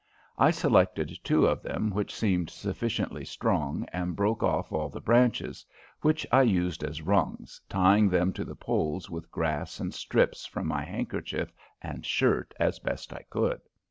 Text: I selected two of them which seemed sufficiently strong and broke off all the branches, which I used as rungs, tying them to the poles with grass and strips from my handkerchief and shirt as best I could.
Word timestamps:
I 0.39 0.49
selected 0.49 1.15
two 1.23 1.45
of 1.45 1.61
them 1.61 1.91
which 1.91 2.15
seemed 2.15 2.49
sufficiently 2.49 3.23
strong 3.23 3.85
and 3.93 4.15
broke 4.15 4.41
off 4.41 4.71
all 4.71 4.89
the 4.89 4.99
branches, 4.99 5.63
which 6.01 6.25
I 6.31 6.41
used 6.41 6.83
as 6.83 7.03
rungs, 7.03 7.61
tying 7.69 8.09
them 8.09 8.33
to 8.33 8.43
the 8.43 8.55
poles 8.55 9.11
with 9.11 9.29
grass 9.31 9.79
and 9.79 9.93
strips 9.93 10.43
from 10.47 10.65
my 10.65 10.83
handkerchief 10.85 11.53
and 11.83 12.03
shirt 12.03 12.55
as 12.59 12.79
best 12.79 13.13
I 13.13 13.21
could. 13.29 13.61